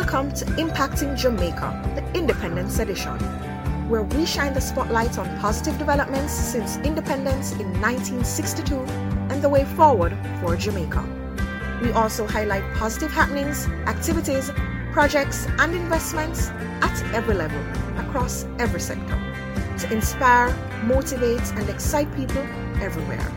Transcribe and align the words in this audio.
Welcome 0.00 0.32
to 0.32 0.46
Impacting 0.56 1.14
Jamaica, 1.14 1.92
the 1.94 2.18
Independence 2.18 2.78
Edition, 2.78 3.18
where 3.90 4.02
we 4.02 4.24
shine 4.24 4.54
the 4.54 4.60
spotlight 4.60 5.18
on 5.18 5.38
positive 5.40 5.76
developments 5.76 6.32
since 6.32 6.78
independence 6.78 7.52
in 7.52 7.70
1962 7.82 8.76
and 9.28 9.42
the 9.42 9.48
way 9.50 9.66
forward 9.76 10.16
for 10.40 10.56
Jamaica. 10.56 11.04
We 11.82 11.92
also 11.92 12.26
highlight 12.26 12.64
positive 12.76 13.10
happenings, 13.10 13.66
activities, 13.86 14.50
projects, 14.90 15.46
and 15.58 15.74
investments 15.74 16.48
at 16.80 17.14
every 17.14 17.34
level, 17.34 17.60
across 17.98 18.46
every 18.58 18.80
sector, 18.80 19.18
to 19.80 19.92
inspire, 19.92 20.48
motivate, 20.82 21.46
and 21.52 21.68
excite 21.68 22.10
people 22.16 22.42
everywhere. 22.80 23.30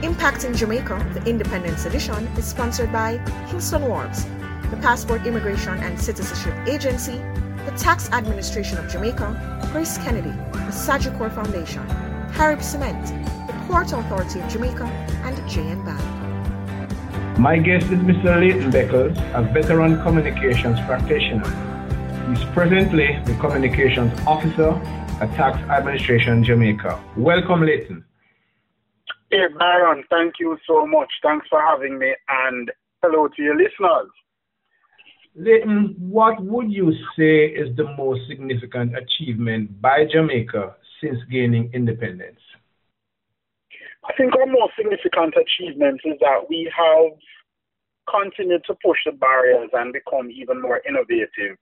Impacting 0.00 0.56
Jamaica, 0.56 1.06
the 1.12 1.22
Independence 1.28 1.84
Edition, 1.84 2.26
is 2.38 2.46
sponsored 2.46 2.90
by 2.90 3.18
Kingston 3.50 3.82
Wharves, 3.82 4.26
the 4.72 4.78
Passport 4.78 5.26
Immigration 5.26 5.74
and 5.80 6.00
Citizenship 6.00 6.54
Agency, 6.66 7.18
the 7.66 7.74
Tax 7.76 8.10
Administration 8.10 8.78
of 8.78 8.90
Jamaica, 8.90 9.68
Grace 9.70 9.98
Kennedy, 9.98 10.30
the 10.30 10.72
Sagicor 10.72 11.30
Foundation, 11.34 11.86
Carib 12.32 12.62
Cement, 12.62 13.06
the 13.46 13.52
Port 13.66 13.92
Authority 13.92 14.40
of 14.40 14.48
Jamaica, 14.48 14.84
and 15.24 15.36
JN 15.40 15.84
Bank. 15.84 17.38
My 17.38 17.58
guest 17.58 17.84
is 17.92 17.98
Mr. 17.98 18.40
Leighton 18.40 18.72
Beckles, 18.72 19.14
a 19.34 19.42
veteran 19.52 20.02
communications 20.02 20.80
practitioner. 20.86 21.50
He's 22.30 22.42
presently 22.54 23.20
the 23.26 23.36
communications 23.40 24.18
officer 24.26 24.70
at 25.20 25.28
Tax 25.34 25.58
Administration 25.68 26.42
Jamaica. 26.42 26.98
Welcome, 27.18 27.60
Leighton. 27.60 28.06
Hey, 29.30 29.48
Byron, 29.58 30.02
thank 30.08 30.36
you 30.40 30.56
so 30.66 30.86
much. 30.86 31.12
Thanks 31.22 31.46
for 31.50 31.60
having 31.60 31.98
me, 31.98 32.14
and 32.30 32.72
hello 33.02 33.28
to 33.28 33.42
your 33.42 33.54
listeners. 33.54 34.08
Leighton, 35.34 35.94
what 35.98 36.42
would 36.42 36.70
you 36.70 36.92
say 37.16 37.46
is 37.46 37.74
the 37.76 37.84
most 37.96 38.20
significant 38.28 38.92
achievement 38.96 39.80
by 39.80 40.04
Jamaica 40.12 40.76
since 41.00 41.16
gaining 41.30 41.70
independence? 41.72 42.38
I 44.04 44.12
think 44.14 44.34
our 44.36 44.46
most 44.46 44.72
significant 44.76 45.34
achievement 45.34 46.00
is 46.04 46.18
that 46.20 46.44
we 46.50 46.70
have 46.76 47.12
continued 48.10 48.62
to 48.66 48.74
push 48.84 48.98
the 49.06 49.12
barriers 49.12 49.70
and 49.72 49.92
become 49.92 50.30
even 50.30 50.60
more 50.60 50.82
innovative 50.86 51.56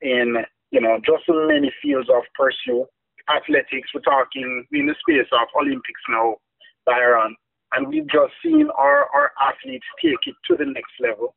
in, 0.00 0.36
you 0.70 0.80
know, 0.80 0.98
just 1.04 1.22
many 1.28 1.72
fields 1.82 2.08
of 2.08 2.24
pursuit. 2.34 2.86
Athletics, 3.28 3.88
we're 3.94 4.00
talking 4.00 4.66
in 4.72 4.86
the 4.86 4.94
space 5.00 5.28
of 5.32 5.48
Olympics 5.56 6.00
now, 6.08 6.36
Byron, 6.84 7.36
and 7.72 7.86
we've 7.86 8.08
just 8.08 8.32
seen 8.42 8.68
our, 8.76 9.08
our 9.14 9.30
athletes 9.40 9.86
take 10.02 10.26
it 10.26 10.34
to 10.48 10.56
the 10.56 10.66
next 10.66 10.92
level. 11.00 11.34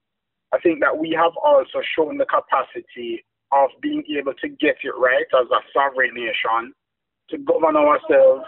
I 0.54 0.60
think 0.60 0.80
that 0.82 0.98
we 0.98 1.12
have 1.12 1.34
also 1.44 1.82
shown 1.96 2.18
the 2.18 2.26
capacity 2.26 3.26
of 3.52 3.70
being 3.82 4.04
able 4.18 4.34
to 4.34 4.50
get 4.50 4.76
it 4.84 4.94
right 4.98 5.26
as 5.40 5.48
a 5.52 5.62
sovereign 5.74 6.14
nation, 6.14 6.74
to 7.30 7.38
govern 7.40 7.76
ourselves 7.76 8.44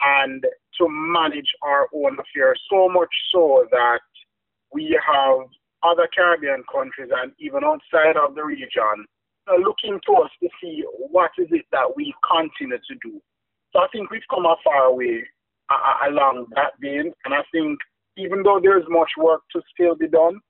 and 0.00 0.44
to 0.78 0.88
manage 0.88 1.48
our 1.62 1.88
own 1.94 2.16
affairs, 2.18 2.60
so 2.70 2.88
much 2.88 3.12
so 3.32 3.66
that 3.70 4.00
we 4.72 4.98
have 5.06 5.46
other 5.82 6.08
Caribbean 6.14 6.64
countries 6.72 7.10
and 7.14 7.32
even 7.38 7.62
outside 7.64 8.16
of 8.16 8.34
the 8.34 8.42
region 8.42 9.04
looking 9.60 10.00
to 10.06 10.12
us 10.22 10.30
to 10.42 10.48
see 10.62 10.84
what 10.96 11.30
is 11.38 11.48
it 11.50 11.66
that 11.72 11.96
we 11.96 12.14
continue 12.24 12.78
to 12.78 12.94
do. 13.02 13.20
So 13.72 13.80
I 13.80 13.88
think 13.92 14.10
we've 14.10 14.22
come 14.30 14.46
a 14.46 14.56
far 14.64 14.94
way 14.94 15.24
along 16.06 16.46
that 16.54 16.72
vein, 16.80 17.12
and 17.24 17.34
I 17.34 17.42
think 17.50 17.78
even 18.16 18.42
though 18.42 18.60
there's 18.62 18.84
much 18.88 19.10
work 19.18 19.42
to 19.52 19.62
still 19.74 19.94
be 19.94 20.08
done, 20.08 20.40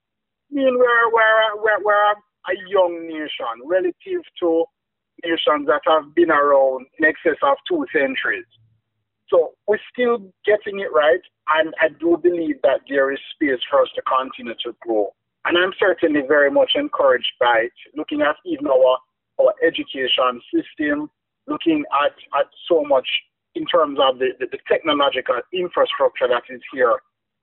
mean 0.53 0.79
we're, 0.79 1.13
we're, 1.13 1.63
we're, 1.63 1.85
we're 1.85 2.13
a 2.13 2.55
young 2.69 3.09
nation 3.09 3.67
relative 3.67 4.23
to 4.41 4.65
nations 5.25 5.67
that 5.67 5.83
have 5.87 6.15
been 6.15 6.31
around 6.31 6.87
in 6.99 7.05
excess 7.05 7.39
of 7.43 7.57
two 7.69 7.85
centuries. 7.93 8.47
So 9.29 9.53
we're 9.67 9.79
still 9.93 10.19
getting 10.45 10.81
it 10.81 10.93
right, 10.93 11.23
and 11.57 11.73
I 11.81 11.89
do 11.89 12.19
believe 12.23 12.57
that 12.63 12.81
there 12.89 13.13
is 13.13 13.19
space 13.35 13.61
for 13.71 13.83
us 13.83 13.89
to 13.95 14.03
continue 14.03 14.55
to 14.65 14.77
grow. 14.81 15.15
And 15.45 15.57
I'm 15.57 15.73
certainly 15.79 16.21
very 16.29 16.51
much 16.51 16.73
encouraged 16.75 17.33
by 17.41 17.67
it, 17.67 17.73
looking 17.97 18.21
at 18.21 18.37
even 18.45 18.67
our, 18.67 18.99
our 19.41 19.55
education 19.67 20.41
system, 20.53 21.11
looking 21.47 21.85
at, 22.05 22.13
at 22.39 22.47
so 22.69 22.85
much 22.85 23.09
in 23.55 23.65
terms 23.67 23.99
of 24.01 24.19
the, 24.19 24.29
the, 24.39 24.47
the 24.53 24.59
technological 24.69 25.41
infrastructure 25.53 26.29
that 26.29 26.43
is 26.49 26.61
here. 26.73 27.01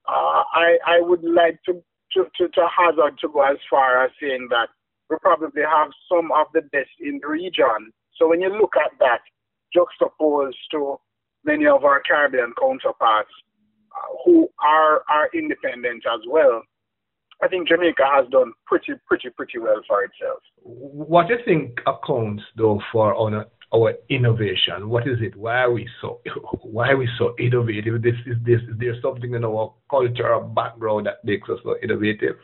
Uh, 0.07 0.43
I, 0.53 0.77
I 0.87 1.01
would 1.01 1.23
like 1.23 1.61
to 1.65 1.83
to, 2.13 2.25
to, 2.37 2.47
to 2.49 2.67
hazard 2.75 3.17
to 3.21 3.29
go 3.29 3.41
as 3.41 3.57
far 3.69 4.03
as 4.03 4.11
saying 4.21 4.47
that 4.49 4.69
we 5.09 5.17
probably 5.21 5.63
have 5.63 5.89
some 6.07 6.31
of 6.31 6.47
the 6.53 6.61
best 6.71 6.89
in 6.99 7.19
the 7.21 7.27
region. 7.27 7.91
So 8.15 8.27
when 8.27 8.41
you 8.41 8.49
look 8.49 8.73
at 8.77 8.97
that, 8.99 9.21
juxtaposed 9.73 10.57
to 10.71 10.97
many 11.45 11.67
of 11.67 11.83
our 11.83 12.01
Caribbean 12.01 12.53
counterparts 12.59 13.29
uh, 13.91 14.15
who 14.25 14.49
are, 14.63 15.03
are 15.09 15.29
independent 15.33 16.03
as 16.11 16.21
well, 16.27 16.61
I 17.41 17.47
think 17.47 17.69
Jamaica 17.69 18.03
has 18.03 18.27
done 18.29 18.51
pretty, 18.65 18.93
pretty, 19.07 19.29
pretty 19.29 19.59
well 19.59 19.81
for 19.87 20.03
itself. 20.03 20.39
What 20.61 21.27
do 21.27 21.35
you 21.35 21.39
think 21.45 21.79
accounts, 21.87 22.43
though, 22.57 22.81
for 22.91 23.15
our 23.15 23.45
our 23.73 23.93
innovation. 24.09 24.89
What 24.89 25.07
is 25.07 25.17
it? 25.21 25.35
Why 25.35 25.61
are 25.63 25.71
we 25.71 25.87
so 26.01 26.21
why 26.61 26.89
are 26.89 26.97
we 26.97 27.09
so 27.17 27.35
innovative? 27.39 28.01
This 28.01 28.15
is 28.25 28.37
this 28.43 28.61
is 28.61 28.77
there 28.79 28.95
something 29.01 29.33
in 29.33 29.45
our 29.45 29.73
cultural 29.89 30.41
background 30.41 31.05
that 31.07 31.23
makes 31.23 31.49
us 31.49 31.59
so 31.63 31.75
innovative? 31.83 32.37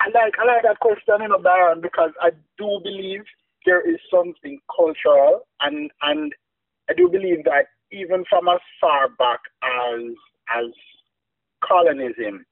I 0.00 0.06
like 0.08 0.34
I 0.38 0.44
like 0.44 0.62
that 0.62 0.78
question, 0.80 1.22
you 1.22 1.28
know, 1.28 1.74
because 1.80 2.10
I 2.20 2.30
do 2.56 2.80
believe 2.82 3.22
there 3.66 3.80
is 3.80 3.98
something 4.10 4.58
cultural 4.74 5.40
and 5.60 5.90
and 6.02 6.32
I 6.88 6.94
do 6.94 7.08
believe 7.08 7.44
that 7.44 7.66
even 7.90 8.24
from 8.28 8.48
as 8.48 8.60
far 8.80 9.08
back 9.08 9.40
as 9.62 10.02
as 10.54 10.72
colonism, 11.66 12.44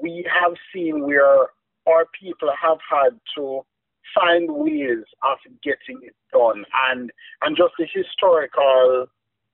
we 0.00 0.26
have 0.32 0.52
seen 0.72 1.06
where 1.06 1.48
our 1.86 2.06
people 2.18 2.50
have 2.60 2.78
had 2.88 3.18
to 3.36 3.64
find 4.12 4.48
ways 4.50 5.04
of 5.22 5.38
getting 5.62 6.00
it 6.02 6.14
done 6.32 6.64
and 6.90 7.10
and 7.42 7.56
just 7.56 7.74
the 7.78 7.86
historical 7.92 9.06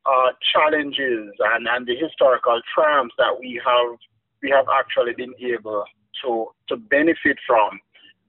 uh, 0.07 0.31
challenges 0.53 1.31
and, 1.39 1.69
and 1.69 1.87
the 1.87 1.97
historical 1.97 2.61
triumphs 2.75 3.15
that 3.19 3.37
we 3.39 3.61
have 3.65 3.99
we 4.43 4.51
have 4.51 4.67
actually 4.73 5.13
been 5.15 5.35
able 5.41 5.85
to 6.25 6.47
to 6.69 6.77
benefit 6.77 7.37
from. 7.47 7.79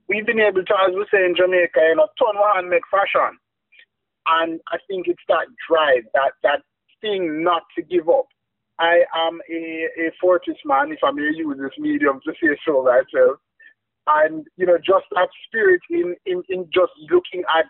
We've 0.08 0.26
been 0.26 0.40
able 0.40 0.64
to, 0.64 0.74
as 0.86 0.94
we 0.94 1.06
say 1.10 1.24
in 1.24 1.34
Jamaica, 1.34 1.80
you 1.80 1.96
know, 1.96 2.08
turn 2.18 2.36
one 2.38 2.68
make 2.68 2.82
fashion. 2.90 3.38
And 4.26 4.60
I 4.68 4.78
think 4.86 5.08
it's 5.08 5.22
that 5.28 5.46
drive, 5.68 6.04
that 6.14 6.32
that 6.42 6.60
thing 7.00 7.42
not 7.42 7.62
to 7.76 7.82
give 7.82 8.08
up. 8.08 8.26
I 8.78 9.04
am 9.14 9.40
a, 9.50 9.88
a 9.98 10.12
Fortis 10.20 10.56
man, 10.64 10.92
if 10.92 10.98
I 11.04 11.10
may 11.12 11.30
use 11.34 11.56
this 11.58 11.78
medium 11.78 12.20
to 12.24 12.32
say 12.40 12.56
so 12.66 12.82
myself 12.82 13.38
and 14.06 14.46
you 14.56 14.66
know 14.66 14.78
just 14.78 15.06
that 15.12 15.28
spirit 15.46 15.80
in, 15.90 16.16
in, 16.26 16.42
in 16.48 16.64
just 16.72 16.92
looking 17.10 17.42
at 17.56 17.66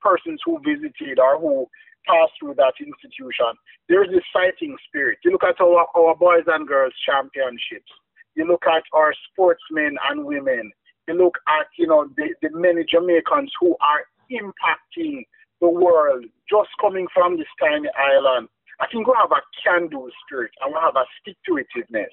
persons 0.00 0.40
who 0.44 0.60
visited 0.64 1.18
or 1.18 1.38
who 1.40 1.66
passed 2.06 2.32
through 2.38 2.54
that 2.56 2.74
institution. 2.80 3.56
There's 3.88 4.08
this 4.10 4.24
fighting 4.32 4.76
spirit. 4.86 5.18
You 5.24 5.32
look 5.32 5.44
at 5.44 5.60
our, 5.60 5.86
our 5.96 6.14
boys 6.14 6.44
and 6.46 6.68
girls 6.68 6.92
championships. 7.04 7.90
You 8.34 8.46
look 8.46 8.64
at 8.66 8.82
our 8.92 9.14
sportsmen 9.30 9.96
and 10.10 10.24
women. 10.24 10.70
You 11.08 11.14
look 11.14 11.38
at, 11.48 11.66
you 11.78 11.86
know, 11.86 12.08
the, 12.16 12.34
the 12.42 12.50
many 12.52 12.84
Jamaicans 12.84 13.52
who 13.60 13.76
are 13.80 14.04
impacting 14.30 15.24
the 15.60 15.68
world 15.68 16.24
just 16.48 16.68
coming 16.80 17.06
from 17.14 17.38
this 17.38 17.48
tiny 17.60 17.88
island. 17.96 18.48
I 18.80 18.86
think 18.90 19.06
we 19.06 19.14
have 19.16 19.30
a 19.30 19.40
can-do 19.62 20.10
spirit 20.26 20.50
and 20.60 20.74
we 20.74 20.80
have 20.82 20.96
a 20.96 21.04
stick-to-itiveness. 21.20 22.10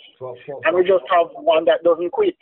and 0.65 0.75
we 0.75 0.83
just 0.83 1.03
have 1.09 1.27
one 1.33 1.65
that 1.65 1.83
doesn't 1.83 2.11
quit. 2.11 2.37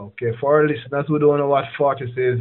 Okay, 0.00 0.32
for 0.40 0.60
our 0.60 0.66
listeners 0.66 1.04
who 1.06 1.18
don't 1.18 1.38
know 1.38 1.48
what 1.48 1.64
Fortis 1.76 2.10
is, 2.16 2.40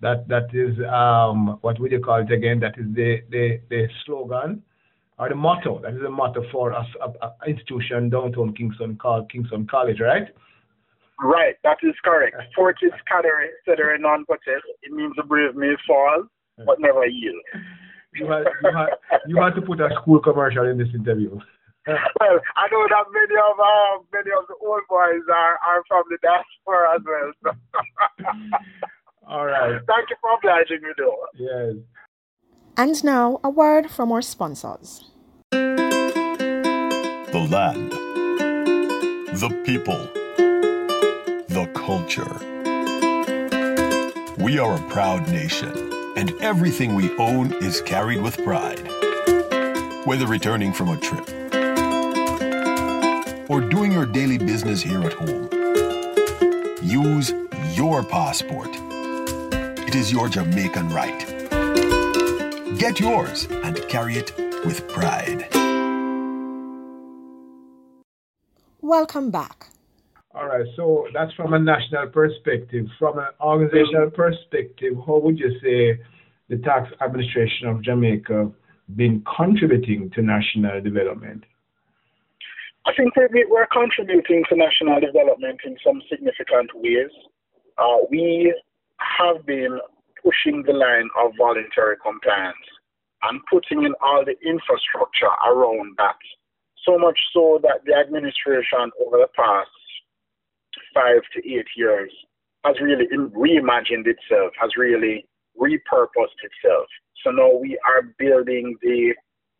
that 0.00 0.28
that 0.28 0.54
is 0.54 0.78
um, 0.88 1.58
what 1.62 1.78
would 1.80 1.92
you 1.92 2.00
call 2.00 2.20
it 2.20 2.32
again? 2.32 2.60
That 2.60 2.78
is 2.78 2.86
the 2.94 3.22
the, 3.30 3.60
the 3.68 3.88
slogan 4.04 4.62
or 5.18 5.28
the 5.28 5.34
motto. 5.34 5.80
That 5.82 5.94
is 5.94 6.02
the 6.02 6.10
motto 6.10 6.44
for 6.50 6.72
a 6.72 6.84
institution 7.46 8.10
downtown 8.10 8.54
Kingston 8.54 8.96
called 8.96 9.30
Kingston 9.30 9.66
College, 9.70 10.00
right? 10.00 10.28
Right, 11.22 11.56
that 11.64 11.76
is 11.82 11.94
correct. 12.02 12.36
Fortis 12.56 12.92
cadere 13.10 13.48
cedere 13.68 14.00
non 14.00 14.24
potest. 14.24 14.64
It 14.82 14.92
means 14.92 15.12
the 15.16 15.22
brave 15.22 15.54
may 15.54 15.74
fall, 15.86 16.24
but 16.64 16.80
never 16.80 17.06
yield. 17.06 17.42
You 18.14 18.26
had, 18.26 18.44
you, 18.62 18.76
had, 18.76 18.88
you 19.26 19.36
had 19.36 19.54
to 19.54 19.62
put 19.62 19.80
a 19.80 19.90
school 20.00 20.18
commercial 20.20 20.66
in 20.66 20.78
this 20.78 20.88
interview. 20.94 21.38
well, 21.86 22.40
I 22.56 22.68
know 22.70 22.86
that 22.88 23.06
many 23.10 23.36
of 23.40 23.58
uh, 23.58 24.02
many 24.12 24.30
of 24.38 24.46
the 24.48 24.54
old 24.60 24.82
boys 24.88 25.22
are, 25.32 25.58
are 25.66 25.82
from 25.88 26.04
the 26.10 26.18
diaspora 26.22 26.96
as 26.96 27.02
well. 27.06 27.32
So. 27.42 27.50
All 29.26 29.46
right. 29.46 29.80
Thank 29.86 30.10
you 30.10 30.16
for 30.20 30.30
obliging 30.36 30.82
me, 30.82 30.90
though. 30.98 31.26
Yes. 31.38 31.76
And 32.76 33.02
now, 33.04 33.40
a 33.42 33.48
word 33.48 33.90
from 33.90 34.12
our 34.12 34.20
sponsors. 34.20 35.10
The 35.52 37.48
land, 37.50 37.92
the 37.92 39.48
people, 39.64 40.06
the 41.48 41.66
culture. 41.74 42.36
We 44.42 44.58
are 44.58 44.74
a 44.74 44.88
proud 44.90 45.30
nation, 45.30 45.72
and 46.16 46.32
everything 46.40 46.94
we 46.94 47.10
own 47.16 47.54
is 47.62 47.80
carried 47.80 48.20
with 48.20 48.36
pride. 48.44 48.86
Whether 50.04 50.26
returning 50.26 50.72
from 50.72 50.88
a 50.88 50.96
trip 50.96 51.49
or 53.50 53.60
doing 53.60 53.90
your 53.90 54.06
daily 54.06 54.38
business 54.38 54.80
here 54.80 55.02
at 55.02 55.12
home, 55.12 55.48
use 56.80 57.34
your 57.74 58.04
passport. 58.04 58.68
It 59.88 59.96
is 59.96 60.12
your 60.12 60.28
Jamaican 60.28 60.88
right. 60.90 61.50
Get 62.78 63.00
yours 63.00 63.48
and 63.50 63.76
carry 63.88 64.14
it 64.14 64.32
with 64.64 64.86
pride. 64.88 65.48
Welcome 68.80 69.32
back. 69.32 69.66
All 70.32 70.46
right, 70.46 70.64
so 70.76 71.08
that's 71.12 71.34
from 71.34 71.52
a 71.52 71.58
national 71.58 72.06
perspective. 72.06 72.86
From 73.00 73.18
an 73.18 73.26
organizational 73.40 74.10
perspective, 74.10 74.94
how 75.04 75.18
would 75.18 75.40
you 75.40 75.50
say 75.60 76.00
the 76.48 76.58
tax 76.58 76.88
administration 77.02 77.66
of 77.66 77.82
Jamaica 77.82 78.52
been 78.94 79.24
contributing 79.36 80.08
to 80.14 80.22
national 80.22 80.80
development? 80.82 81.42
I 82.86 82.92
think 82.96 83.14
we're, 83.16 83.66
contributing 83.66 84.44
to 84.48 84.56
national 84.56 85.00
development 85.00 85.60
in 85.64 85.76
some 85.84 86.00
significant 86.08 86.70
ways. 86.74 87.10
Uh, 87.78 87.98
we 88.10 88.54
have 88.98 89.44
been 89.46 89.78
pushing 90.22 90.62
the 90.66 90.72
line 90.72 91.08
of 91.18 91.32
voluntary 91.36 91.96
compliance 92.02 92.56
and 93.22 93.40
putting 93.50 93.84
in 93.84 93.94
all 94.00 94.24
the 94.24 94.36
infrastructure 94.46 95.32
around 95.46 95.94
that. 95.98 96.16
So 96.86 96.98
much 96.98 97.18
so 97.34 97.60
that 97.62 97.84
the 97.84 97.94
administration 97.94 98.90
over 99.04 99.18
the 99.18 99.28
past 99.36 99.68
five 100.94 101.20
to 101.34 101.38
eight 101.46 101.68
years 101.76 102.12
has 102.64 102.76
really 102.80 103.06
reimagined 103.12 104.06
itself, 104.06 104.52
has 104.60 104.70
really 104.76 105.26
repurposed 105.60 106.40
itself. 106.40 106.88
So 107.22 107.30
now 107.30 107.54
we 107.54 107.78
are 107.84 108.02
building 108.18 108.76
the, 108.82 109.14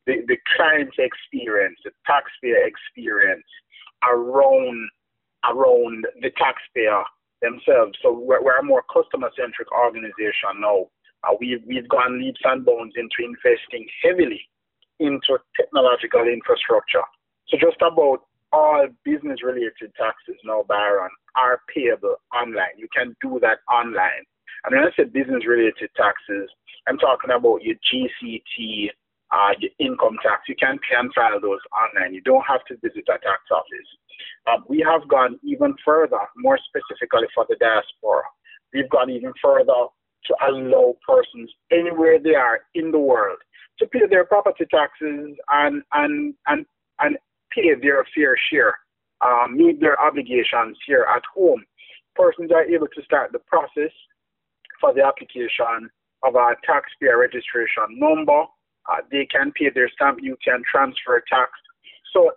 the, 0.06 0.25
the 0.26 0.37
client 0.56 0.94
experience, 0.99 1.79
the 1.85 1.91
taxpayer 2.06 2.67
experience 2.67 3.47
around 4.02 4.88
around 5.44 6.05
the 6.20 6.31
taxpayer 6.37 7.02
themselves. 7.41 7.97
So 8.02 8.12
we're, 8.12 8.43
we're 8.44 8.58
a 8.58 8.64
more 8.64 8.85
customer 8.93 9.31
centric 9.37 9.73
organization 9.73 10.61
now. 10.61 10.87
Uh, 11.25 11.37
we've, 11.41 11.61
we've 11.67 11.88
gone 11.88 12.20
leaps 12.20 12.41
and 12.44 12.64
bounds 12.64 12.94
into 12.97 13.25
investing 13.25 13.87
heavily 14.05 14.41
into 15.00 15.38
technological 15.56 16.29
infrastructure. 16.29 17.05
So 17.49 17.56
just 17.56 17.81
about 17.81 18.25
all 18.53 18.87
business 19.05 19.43
related 19.43 19.93
taxes 19.96 20.37
now, 20.44 20.64
Byron, 20.69 21.11
are 21.37 21.62
payable 21.75 22.17
online. 22.35 22.76
You 22.76 22.88
can 22.94 23.17
do 23.23 23.38
that 23.41 23.58
online. 23.73 24.25
And 24.64 24.76
when 24.76 24.85
I 24.85 24.91
say 24.96 25.05
business 25.05 25.46
related 25.46 25.88
taxes, 25.96 26.50
I'm 26.87 26.99
talking 26.99 27.31
about 27.31 27.62
your 27.62 27.76
GST, 27.88 28.91
uh, 29.32 29.53
your 29.59 29.71
income 29.79 30.17
tax. 30.23 30.43
You 30.49 30.56
can 30.56 30.79
and 30.99 31.12
file 31.15 31.41
those 31.41 31.61
online. 31.73 32.15
You 32.15 32.21
don't 32.23 32.44
have 32.47 32.65
to 32.67 32.75
visit 32.77 33.05
a 33.09 33.19
tax 33.19 33.43
office. 33.50 33.91
Um, 34.50 34.65
we 34.69 34.85
have 34.87 35.09
gone 35.09 35.38
even 35.43 35.75
further, 35.85 36.21
more 36.37 36.59
specifically 36.59 37.29
for 37.35 37.47
the 37.49 37.56
diaspora. 37.61 38.23
We've 38.73 38.91
gone 38.91 39.11
even 39.11 39.32
further 39.43 39.88
to 40.27 40.35
allow 40.47 40.97
persons 41.06 41.50
anywhere 41.71 42.19
they 42.19 42.35
are 42.35 42.61
in 42.75 42.91
the 42.91 42.99
world 42.99 43.38
to 43.81 43.87
pay 43.87 44.06
their 44.09 44.25
property 44.25 44.67
taxes 44.71 45.37
and 45.49 45.82
and 45.93 46.35
and 46.47 46.67
and 47.00 47.17
pay 47.50 47.75
their 47.81 48.05
fair 48.15 48.37
share, 48.50 48.75
um, 49.25 49.56
meet 49.56 49.81
their 49.81 50.00
obligations 50.00 50.77
here 50.87 51.06
at 51.15 51.23
home. 51.35 51.65
Persons 52.15 52.53
are 52.53 52.65
able 52.65 52.87
to 52.87 53.03
start 53.03 53.32
the 53.32 53.41
process 53.41 53.91
for 54.81 54.94
the 54.94 55.03
application 55.03 55.91
of 56.23 56.35
a 56.35 56.55
taxpayer 56.65 57.19
registration 57.19 57.99
number. 57.99 58.44
Uh, 58.90 59.02
they 59.10 59.26
can 59.26 59.52
pay 59.52 59.70
their 59.70 59.88
stamp 59.90 60.20
duty 60.20 60.37
and 60.46 60.64
transfer 60.64 61.22
tax. 61.28 61.50
So 62.12 62.32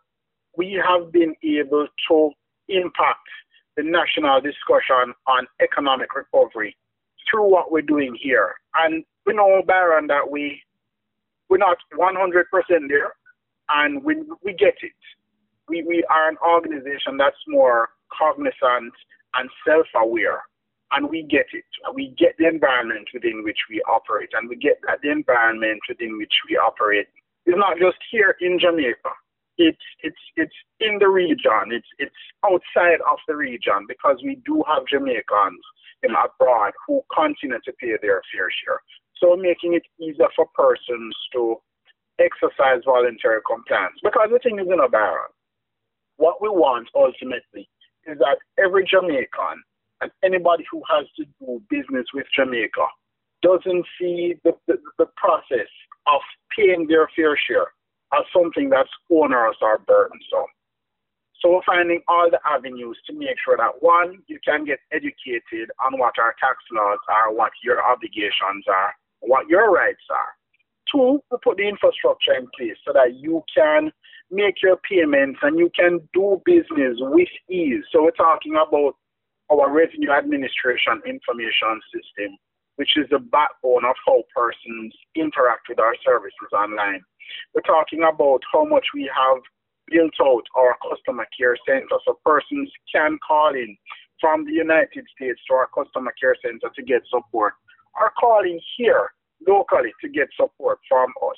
we 0.56 0.82
have 0.86 1.12
been 1.12 1.34
able 1.44 1.88
to 2.10 2.32
impact 2.70 3.28
the 3.76 3.84
national 3.84 4.40
discussion 4.42 5.14
on 5.28 5.48
economic 5.62 6.14
recovery 6.16 6.76
through 7.30 7.50
what 7.50 7.72
we're 7.72 7.82
doing 7.82 8.16
here. 8.22 8.54
And 8.76 9.04
we 9.26 9.34
know, 9.34 9.62
Byron, 9.66 10.08
that 10.08 10.30
we 10.30 10.62
we're 11.50 11.58
not 11.58 11.78
100% 11.94 12.44
there, 12.88 13.14
and 13.70 14.04
we 14.04 14.16
we 14.44 14.54
get 14.54 14.76
it. 14.82 14.92
We 15.68 15.84
we 15.84 16.04
are 16.10 16.30
an 16.30 16.38
organization 16.46 17.18
that's 17.18 17.38
more 17.48 17.90
cognizant 18.18 18.94
and 19.36 19.50
self-aware, 19.66 20.42
and 20.96 21.10
we 21.10 21.24
get 21.24 21.48
it. 21.54 21.66
We 21.94 22.14
get 22.18 22.36
the 22.38 22.48
environment 22.48 23.08
within 23.14 23.44
which 23.44 23.60
we 23.70 23.82
operate, 23.82 24.30
and 24.34 24.50
we 24.50 24.56
get 24.56 24.80
that 24.88 25.00
the 25.02 25.12
environment 25.12 25.82
within 25.90 26.18
which 26.18 26.34
we 26.50 26.58
operate 26.58 27.08
is 27.46 27.56
not 27.58 27.78
just 27.78 27.98
here 28.12 28.36
in 28.42 28.60
Jamaica 28.60 29.12
it's 29.58 29.86
it's 30.02 30.24
it's 30.36 30.56
in 30.80 30.98
the 31.00 31.08
region. 31.08 31.70
It's 31.70 31.88
it's 32.00 32.16
outside 32.46 33.02
of 33.10 33.20
the 33.28 33.36
region 33.36 33.86
because 33.88 34.18
we 34.24 34.42
do 34.46 34.64
have 34.68 34.88
Jamaicans 34.88 35.62
in 36.02 36.12
abroad 36.12 36.74
who 36.88 37.02
continue 37.14 37.60
to 37.64 37.74
pay 37.74 37.94
their 38.02 38.22
fair 38.34 38.50
share. 38.64 38.82
So 39.18 39.36
making 39.36 39.74
it 39.76 39.84
easier 40.02 40.28
for 40.36 40.48
persons 40.56 41.16
to 41.34 41.58
exercise 42.20 42.82
voluntary 42.86 43.42
compliance. 43.48 43.98
Because 44.04 44.30
the 44.32 44.40
thing 44.40 44.60
is 44.60 44.68
in 44.68 44.80
a 44.80 44.90
barrel, 44.90 45.32
what 46.18 46.42
we 46.42 46.50
want 46.50 46.90
ultimately 46.96 47.70
is 48.06 48.18
that 48.20 48.38
every 48.58 48.86
Jamaican 48.86 49.64
and 50.04 50.12
anybody 50.24 50.66
who 50.72 50.84
has 50.90 51.08
to 51.18 51.26
do 51.40 51.62
business 51.70 52.06
with 52.14 52.26
Jamaica 52.36 52.86
doesn't 53.42 53.86
see 54.00 54.36
the, 54.44 54.52
the, 54.68 54.76
the 55.00 55.08
process 55.18 55.72
of 56.08 56.22
paying 56.56 56.88
their 56.88 57.10
fair 57.16 57.38
share 57.48 57.72
as 58.14 58.24
something 58.32 58.70
that's 58.70 58.90
onerous 59.10 59.58
or 59.62 59.80
burdensome. 59.80 60.52
So 61.40 61.52
we're 61.52 61.66
finding 61.66 62.02
all 62.08 62.30
the 62.32 62.40
avenues 62.48 62.98
to 63.08 63.14
make 63.14 63.36
sure 63.44 63.58
that 63.58 63.82
one, 63.82 64.20
you 64.28 64.40
can 64.46 64.64
get 64.64 64.80
educated 64.94 65.72
on 65.84 66.00
what 66.00 66.14
our 66.18 66.34
tax 66.40 66.58
laws 66.72 67.00
are, 67.10 67.34
what 67.34 67.52
your 67.64 67.84
obligations 67.84 68.64
are, 68.68 68.94
what 69.20 69.48
your 69.48 69.72
rights 69.72 70.04
are. 70.10 70.32
Two, 70.90 71.20
we 71.32 71.38
put 71.44 71.58
the 71.58 71.68
infrastructure 71.68 72.34
in 72.34 72.48
place 72.58 72.78
so 72.86 72.94
that 72.94 73.16
you 73.16 73.44
can 73.54 73.92
make 74.32 74.62
your 74.62 74.78
payments 74.90 75.40
and 75.42 75.60
you 75.60 75.70
can 75.76 76.00
do 76.14 76.42
business 76.46 76.96
with 77.00 77.28
ease. 77.50 77.84
So 77.92 78.04
we're 78.04 78.12
talking 78.12 78.54
about 78.54 78.96
our 79.52 79.72
revenue 79.72 80.12
administration 80.12 81.02
information 81.06 81.82
system, 81.94 82.38
which 82.78 82.96
is 82.96 83.06
the 83.10 83.20
backbone 83.20 83.86
of 83.86 83.96
how 84.06 84.24
persons 84.36 84.94
interact 85.16 85.68
with 85.70 85.80
our 85.80 85.96
services 86.06 86.52
online. 86.54 87.02
We're 87.54 87.62
talking 87.62 88.04
about 88.04 88.42
how 88.52 88.66
much 88.66 88.86
we 88.94 89.10
have 89.14 89.42
built 89.92 90.14
out 90.22 90.44
our 90.56 90.76
customer 90.82 91.28
care 91.38 91.58
center 91.68 92.00
so 92.06 92.20
persons 92.26 92.72
can 92.94 93.18
call 93.26 93.54
in 93.54 93.76
from 94.20 94.46
the 94.46 94.54
United 94.54 95.06
States 95.16 95.40
to 95.50 95.54
our 95.54 95.68
customer 95.76 96.14
care 96.20 96.36
center 96.42 96.72
to 96.74 96.84
get 96.84 97.04
support 97.10 97.54
or 98.00 98.12
calling 98.20 98.60
here 98.78 99.12
locally 99.48 99.92
to 100.02 100.10
get 100.10 100.30
support 100.40 100.80
from 100.88 101.10
us. 101.30 101.38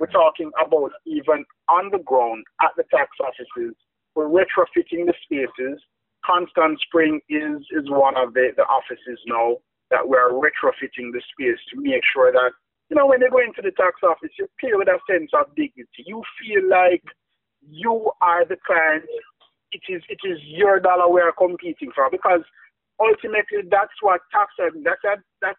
We're 0.00 0.06
talking 0.08 0.50
about 0.64 0.92
even 1.06 1.44
on 1.68 1.90
the 1.90 1.98
ground 1.98 2.44
at 2.62 2.70
the 2.76 2.84
tax 2.90 3.10
offices. 3.20 3.74
We're 4.14 4.28
retrofitting 4.28 5.06
the 5.06 5.14
spaces. 5.24 5.80
Constant 6.26 6.80
Spring 6.80 7.20
is, 7.28 7.62
is 7.70 7.88
one 7.88 8.16
of 8.16 8.34
the, 8.34 8.50
the 8.56 8.64
offices 8.64 9.20
now 9.26 9.56
that 9.90 10.02
we're 10.02 10.32
retrofitting 10.32 11.14
the 11.14 11.22
space 11.30 11.60
to 11.70 11.80
make 11.80 12.02
sure 12.12 12.32
that 12.32 12.50
you 12.88 12.96
know, 12.96 13.06
when 13.06 13.20
they 13.20 13.28
go 13.28 13.42
into 13.42 13.62
the 13.62 13.74
tax 13.74 13.98
office, 14.02 14.30
you 14.38 14.46
pay 14.60 14.70
with 14.72 14.88
a 14.88 14.98
sense 15.10 15.30
of 15.34 15.50
dignity. 15.56 16.06
You 16.06 16.22
feel 16.38 16.68
like 16.70 17.02
you 17.68 18.10
are 18.20 18.46
the 18.46 18.56
client. 18.64 19.04
It 19.72 19.82
is 19.88 20.02
it 20.08 20.18
is 20.22 20.38
your 20.46 20.78
dollar 20.78 21.10
we 21.10 21.20
are 21.20 21.34
competing 21.34 21.90
for 21.94 22.08
because 22.10 22.42
ultimately 23.00 23.66
that's 23.68 23.98
what 24.00 24.20
tax 24.30 24.52
that's 24.58 25.02
that 25.02 25.18
that 25.42 25.56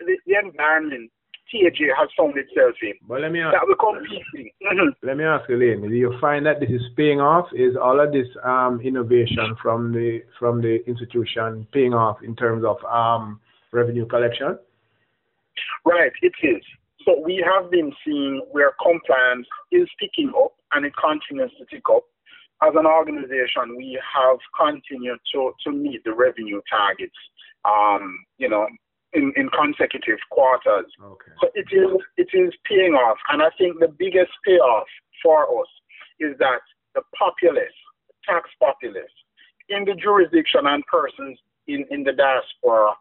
the, 0.00 0.18
the 0.26 0.34
environment 0.42 1.10
TAJ 1.52 1.94
has 1.96 2.08
found 2.18 2.34
itself 2.36 2.74
in. 2.82 2.94
But 3.08 3.20
let 3.20 3.32
me 3.32 3.40
ask, 3.40 3.54
that 3.54 3.66
we're 3.66 3.76
competing. 3.76 4.50
Mm-hmm. 4.62 5.06
Let 5.06 5.16
me 5.16 5.24
ask 5.24 5.48
you, 5.48 5.56
Lane, 5.56 5.88
do 5.88 5.94
you 5.94 6.14
find 6.20 6.44
that 6.46 6.60
this 6.60 6.70
is 6.70 6.82
paying 6.96 7.20
off? 7.20 7.46
Is 7.54 7.76
all 7.76 8.00
of 8.00 8.12
this 8.12 8.26
um, 8.44 8.80
innovation 8.82 9.56
from 9.62 9.92
the 9.92 10.22
from 10.38 10.60
the 10.60 10.84
institution 10.86 11.66
paying 11.72 11.94
off 11.94 12.18
in 12.22 12.34
terms 12.34 12.64
of 12.64 12.76
um, 12.84 13.40
revenue 13.72 14.06
collection? 14.06 14.58
Right, 15.84 16.12
it 16.22 16.32
is. 16.42 16.62
So 17.04 17.22
we 17.24 17.44
have 17.46 17.70
been 17.70 17.92
seeing 18.04 18.42
where 18.50 18.72
compliance 18.82 19.46
is 19.70 19.88
picking 20.00 20.32
up 20.36 20.54
and 20.72 20.84
it 20.84 20.92
continues 20.96 21.52
to 21.58 21.64
tick 21.66 21.84
up. 21.94 22.02
As 22.62 22.72
an 22.74 22.86
organization, 22.86 23.76
we 23.76 24.00
have 24.02 24.38
continued 24.58 25.20
to, 25.32 25.52
to 25.64 25.72
meet 25.72 26.02
the 26.04 26.14
revenue 26.14 26.60
targets, 26.68 27.14
um, 27.64 28.18
you 28.38 28.48
know, 28.48 28.66
in, 29.16 29.32
in 29.36 29.48
consecutive 29.50 30.18
quarters. 30.30 30.86
Okay. 31.02 31.32
So 31.40 31.48
it 31.54 31.66
is 31.72 31.90
it 32.16 32.28
is 32.36 32.52
paying 32.68 32.92
off, 32.94 33.18
and 33.32 33.42
I 33.42 33.50
think 33.58 33.80
the 33.80 33.88
biggest 33.88 34.32
payoff 34.44 34.88
for 35.22 35.44
us 35.60 35.68
is 36.20 36.36
that 36.38 36.60
the 36.94 37.02
populace, 37.18 37.76
tax 38.28 38.48
populace, 38.60 39.16
in 39.68 39.84
the 39.84 39.94
jurisdiction 39.94 40.66
and 40.66 40.84
persons 40.86 41.38
in, 41.66 41.84
in 41.90 42.04
the 42.04 42.12
diaspora 42.12 42.92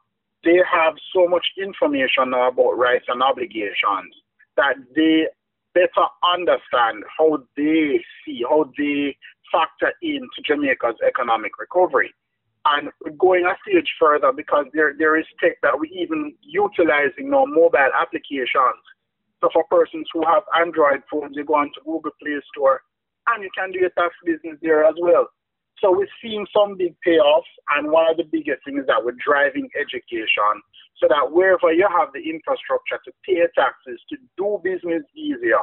they 0.45 0.61
have 0.71 0.93
so 1.11 1.27
much 1.27 1.45
information 1.57 2.29
now 2.29 2.49
about 2.49 2.77
rights 2.77 3.05
and 3.07 3.21
obligations 3.21 4.13
that 4.55 4.75
they 4.95 5.25
better 5.73 6.07
understand 6.23 7.03
how 7.17 7.37
they 7.57 7.99
see, 8.23 8.45
how 8.47 8.71
they 8.77 9.17
factor 9.51 9.91
into 10.01 10.39
Jamaica's 10.45 10.95
economic 11.05 11.57
recovery. 11.59 12.13
And 12.65 12.89
going 13.19 13.45
a 13.45 13.53
stage 13.61 13.89
further 13.99 14.31
because 14.35 14.65
there, 14.73 14.93
there 14.97 15.17
is 15.19 15.25
tech 15.39 15.61
that 15.61 15.79
we 15.79 15.89
even 15.89 16.33
utilizing 16.41 17.29
now 17.29 17.45
mobile 17.45 17.93
applications. 17.99 18.81
So 19.41 19.49
for 19.53 19.63
persons 19.69 20.07
who 20.13 20.25
have 20.25 20.43
Android 20.59 21.03
phones, 21.11 21.35
you 21.35 21.45
go 21.45 21.55
onto 21.55 21.83
Google 21.85 22.11
Play 22.19 22.41
Store 22.51 22.81
and 23.27 23.43
you 23.43 23.49
can 23.55 23.71
do 23.71 23.79
your 23.79 23.91
tax 23.91 24.13
business 24.25 24.57
there 24.61 24.85
as 24.85 24.95
well. 24.99 25.27
So 25.79 25.91
we're 25.91 26.07
seeing 26.21 26.47
some 26.55 26.77
big 26.77 26.95
payoffs, 27.05 27.51
and 27.75 27.91
one 27.91 28.09
of 28.09 28.17
the 28.17 28.23
biggest 28.23 28.63
things 28.63 28.85
that 28.87 29.03
we're 29.03 29.17
driving 29.23 29.69
education 29.75 30.55
so 30.97 31.07
that 31.09 31.31
wherever 31.31 31.73
you 31.73 31.87
have 31.91 32.09
the 32.13 32.23
infrastructure 32.23 32.99
to 33.03 33.11
pay 33.27 33.43
taxes, 33.53 33.99
to 34.09 34.15
do 34.37 34.57
business 34.63 35.03
easier, 35.13 35.59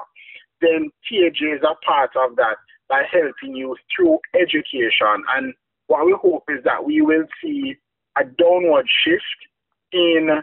then 0.60 0.90
TAJ 1.08 1.56
is 1.56 1.62
a 1.64 1.74
part 1.84 2.10
of 2.14 2.36
that 2.36 2.56
by 2.88 3.04
helping 3.10 3.56
you 3.56 3.74
through 3.94 4.18
education. 4.34 5.24
And 5.34 5.54
what 5.92 6.06
we 6.06 6.16
hope 6.18 6.44
is 6.48 6.64
that 6.64 6.82
we 6.82 7.02
will 7.02 7.26
see 7.44 7.76
a 8.16 8.24
downward 8.24 8.86
shift 9.04 9.40
in 9.92 10.42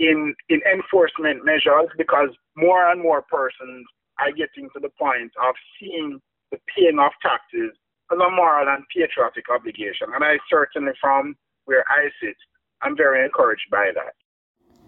in 0.00 0.34
in 0.48 0.60
enforcement 0.72 1.44
measures 1.44 1.88
because 1.96 2.30
more 2.56 2.90
and 2.90 3.00
more 3.00 3.22
persons 3.22 3.86
are 4.18 4.32
getting 4.32 4.68
to 4.74 4.80
the 4.80 4.90
point 4.98 5.30
of 5.40 5.54
seeing 5.78 6.20
the 6.50 6.58
paying 6.74 6.98
of 6.98 7.12
taxes 7.22 7.70
as 8.10 8.18
a 8.18 8.30
moral 8.30 8.66
and 8.68 8.82
patriotic 8.94 9.44
obligation. 9.54 10.08
And 10.12 10.24
I 10.24 10.38
certainly, 10.50 10.92
from 11.00 11.36
where 11.66 11.84
I 11.88 12.08
sit, 12.20 12.36
I'm 12.82 12.96
very 12.96 13.24
encouraged 13.24 13.70
by 13.70 13.92
that. 13.94 14.14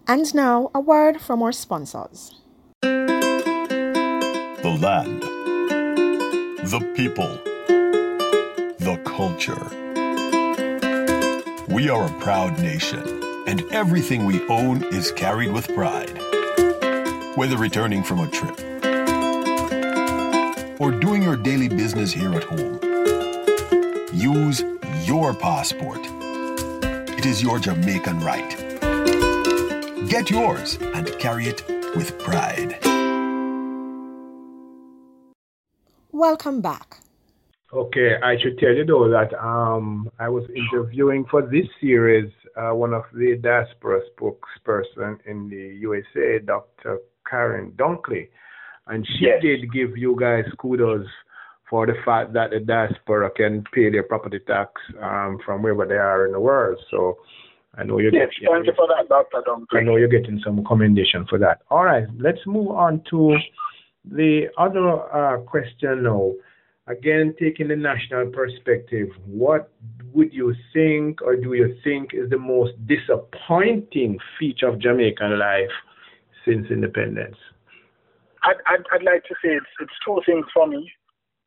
And 0.07 0.33
now, 0.35 0.71
a 0.75 0.81
word 0.81 1.21
from 1.21 1.41
our 1.41 1.53
sponsors 1.53 2.35
the 2.81 4.77
land, 4.79 5.21
the 6.69 6.79
people, 6.95 7.39
the 8.79 8.99
culture. 9.05 9.80
We 11.71 11.87
are 11.87 12.05
a 12.05 12.19
proud 12.19 12.59
nation, 12.59 13.01
and 13.47 13.61
everything 13.71 14.25
we 14.25 14.45
own 14.49 14.83
is 14.93 15.09
carried 15.13 15.53
with 15.53 15.73
pride. 15.73 16.19
Whether 17.37 17.55
returning 17.55 18.03
from 18.03 18.19
a 18.19 18.27
trip 18.29 18.59
or 20.81 20.91
doing 20.91 21.23
your 21.23 21.37
daily 21.37 21.69
business 21.69 22.11
here 22.11 22.33
at 22.33 22.43
home, 22.43 22.77
use 24.11 24.65
your 25.05 25.33
passport. 25.33 26.01
It 27.17 27.25
is 27.25 27.41
your 27.41 27.57
Jamaican 27.57 28.19
right. 28.19 28.49
Get 30.09 30.29
yours 30.29 30.77
and 30.81 31.07
carry 31.19 31.45
it 31.45 31.63
with 31.95 32.19
pride. 32.19 32.79
Welcome 36.11 36.59
back. 36.59 36.99
Okay, 37.73 38.15
I 38.21 38.35
should 38.41 38.57
tell 38.57 38.73
you 38.73 38.85
though 38.85 39.09
that 39.09 39.33
um, 39.39 40.09
I 40.19 40.27
was 40.27 40.43
interviewing 40.53 41.25
for 41.31 41.41
this 41.41 41.65
series 41.79 42.29
uh, 42.57 42.75
one 42.75 42.93
of 42.93 43.03
the 43.13 43.37
diaspora 43.41 44.01
spokesperson 44.11 45.19
in 45.25 45.47
the 45.49 45.77
USA, 45.79 46.39
Dr. 46.39 46.99
Karen 47.29 47.71
Dunkley, 47.77 48.27
and 48.87 49.07
she 49.07 49.25
yes. 49.25 49.41
did 49.41 49.71
give 49.71 49.97
you 49.97 50.17
guys 50.19 50.43
kudos 50.59 51.07
for 51.69 51.85
the 51.85 51.93
fact 52.03 52.33
that 52.33 52.49
the 52.49 52.59
diaspora 52.59 53.29
can 53.29 53.63
pay 53.73 53.89
their 53.89 54.03
property 54.03 54.39
tax 54.45 54.73
um, 55.01 55.39
from 55.45 55.63
wherever 55.63 55.85
they 55.85 55.95
are 55.95 56.25
in 56.25 56.33
the 56.33 56.39
world. 56.39 56.77
So 56.91 57.19
I 57.77 57.85
know 57.85 57.99
you're 57.99 58.13
yes, 58.13 58.27
getting, 58.41 58.53
thank 58.53 58.65
you 58.67 58.73
for 58.75 58.87
that, 58.87 59.07
Dr. 59.07 59.41
Dunkley. 59.47 59.79
I 59.79 59.83
know 59.83 59.95
you're 59.95 60.09
getting 60.09 60.41
some 60.43 60.61
commendation 60.65 61.25
for 61.29 61.39
that. 61.39 61.61
All 61.69 61.85
right, 61.85 62.05
let's 62.19 62.45
move 62.45 62.67
on 62.71 63.01
to 63.11 63.37
the 64.03 64.47
other 64.57 64.89
uh, 65.15 65.37
question 65.43 66.03
now, 66.03 66.33
again, 66.87 67.35
taking 67.39 67.67
the 67.67 67.75
national 67.75 68.27
perspective, 68.31 69.09
what 69.25 69.71
would 70.13 70.33
you 70.33 70.53
think 70.73 71.21
or 71.21 71.35
do 71.35 71.53
you 71.53 71.75
think 71.83 72.13
is 72.13 72.29
the 72.29 72.37
most 72.37 72.73
disappointing 72.87 74.17
feature 74.39 74.67
of 74.67 74.79
Jamaican 74.79 75.39
life 75.39 75.71
since 76.45 76.67
independence? 76.69 77.37
I'd, 78.43 78.57
I'd, 78.67 78.83
I'd 78.91 79.03
like 79.03 79.23
to 79.25 79.35
say 79.43 79.51
it's, 79.51 79.65
it's 79.79 79.93
two 80.05 80.19
things 80.25 80.45
for 80.53 80.67
me. 80.67 80.91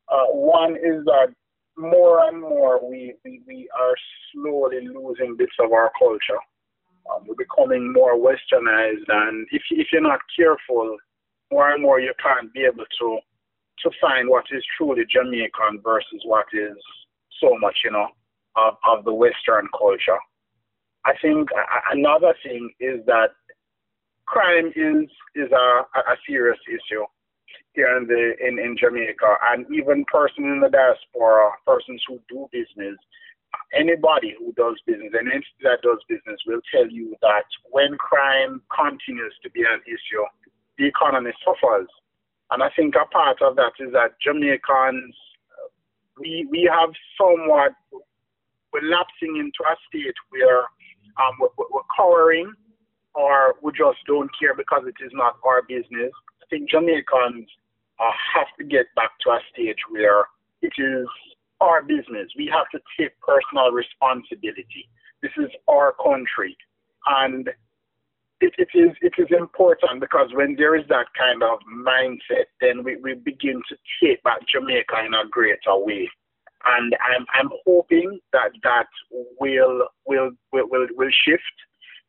Uh, 0.08 0.26
one 0.32 0.76
is 0.76 1.04
that 1.06 1.34
more 1.76 2.28
and 2.28 2.40
more 2.40 2.88
we, 2.88 3.14
we, 3.24 3.42
we 3.46 3.68
are 3.76 3.94
slowly 4.32 4.86
losing 4.86 5.36
bits 5.36 5.54
of 5.60 5.72
our 5.72 5.90
culture. 5.98 6.38
Um, 7.12 7.24
we're 7.26 7.34
becoming 7.34 7.92
more 7.92 8.16
westernized, 8.16 9.04
and 9.08 9.46
if, 9.50 9.62
if 9.70 9.88
you're 9.92 10.00
not 10.00 10.20
careful, 10.34 10.96
more 11.50 11.70
and 11.70 11.82
more 11.82 12.00
you 12.00 12.14
can't 12.22 12.52
be 12.54 12.60
able 12.60 12.84
to 13.00 13.18
to 13.82 13.90
find 14.00 14.28
what 14.28 14.44
is 14.52 14.64
truly 14.76 15.04
Jamaican 15.10 15.80
versus 15.82 16.22
what 16.24 16.46
is 16.52 16.76
so 17.40 17.56
much, 17.58 17.76
you 17.84 17.90
know, 17.90 18.08
of, 18.56 18.74
of 18.88 19.04
the 19.04 19.12
Western 19.12 19.68
culture. 19.76 20.18
I 21.04 21.12
think 21.20 21.48
another 21.92 22.34
thing 22.42 22.70
is 22.80 23.04
that 23.06 23.30
crime 24.26 24.72
is 24.74 25.10
is 25.34 25.50
a, 25.52 25.84
a 25.98 26.16
serious 26.26 26.58
issue 26.68 27.04
here 27.74 27.96
in 27.96 28.06
the 28.06 28.32
in, 28.40 28.58
in 28.58 28.76
Jamaica, 28.78 29.36
and 29.50 29.66
even 29.74 30.04
persons 30.10 30.46
in 30.46 30.60
the 30.60 30.70
diaspora, 30.70 31.50
persons 31.66 32.02
who 32.08 32.20
do 32.28 32.48
business, 32.52 32.96
anybody 33.74 34.34
who 34.38 34.52
does 34.54 34.80
business, 34.86 35.12
and 35.12 35.28
entity 35.28 35.60
that 35.62 35.82
does 35.82 35.98
business 36.08 36.40
will 36.46 36.60
tell 36.72 36.88
you 36.88 37.14
that 37.20 37.44
when 37.70 37.96
crime 37.98 38.62
continues 38.74 39.34
to 39.42 39.50
be 39.50 39.60
an 39.60 39.80
issue, 39.86 40.24
the 40.78 40.86
economy 40.86 41.32
suffers. 41.44 41.88
And 42.54 42.62
I 42.62 42.70
think 42.76 42.94
a 42.94 43.04
part 43.10 43.42
of 43.42 43.56
that 43.56 43.72
is 43.80 43.90
that 43.94 44.14
Jamaicans, 44.22 45.16
we, 46.20 46.46
we 46.48 46.70
have 46.72 46.90
somewhat, 47.18 47.72
we're 48.72 48.88
lapsing 48.88 49.42
into 49.42 49.58
a 49.66 49.74
state 49.88 50.14
where 50.30 50.60
um, 51.18 51.34
we're, 51.40 51.66
we're 51.72 51.90
cowering 51.96 52.52
or 53.16 53.56
we 53.60 53.72
just 53.72 53.98
don't 54.06 54.30
care 54.38 54.54
because 54.54 54.84
it 54.86 54.94
is 55.04 55.10
not 55.14 55.34
our 55.44 55.62
business. 55.62 56.12
I 56.42 56.46
think 56.48 56.70
Jamaicans 56.70 57.50
uh, 57.98 58.14
have 58.34 58.46
to 58.60 58.64
get 58.64 58.86
back 58.94 59.10
to 59.26 59.30
a 59.30 59.40
stage 59.52 59.82
where 59.90 60.26
it 60.62 60.72
is 60.78 61.08
our 61.60 61.82
business. 61.82 62.30
We 62.38 62.48
have 62.54 62.70
to 62.70 62.78
take 62.94 63.18
personal 63.18 63.72
responsibility. 63.72 64.88
This 65.22 65.32
is 65.38 65.50
our 65.66 65.92
country. 65.98 66.56
And 67.06 67.50
it, 68.40 68.52
it 68.58 68.68
is 68.74 68.90
it 69.00 69.14
is 69.18 69.28
important 69.36 70.00
because 70.00 70.28
when 70.34 70.56
there 70.56 70.76
is 70.76 70.84
that 70.88 71.06
kind 71.16 71.42
of 71.42 71.58
mindset, 71.70 72.46
then 72.60 72.82
we, 72.82 72.96
we 72.96 73.14
begin 73.14 73.62
to 73.68 73.76
take 74.02 74.22
back 74.22 74.40
Jamaica 74.52 75.04
in 75.06 75.14
a 75.14 75.28
greater 75.30 75.76
way. 75.76 76.10
And 76.66 76.94
I'm 76.94 77.26
I'm 77.34 77.50
hoping 77.66 78.18
that 78.32 78.50
that 78.62 78.86
will 79.38 79.86
will 80.06 80.30
will 80.52 80.66
will, 80.70 80.86
will 80.96 81.10
shift. 81.24 81.42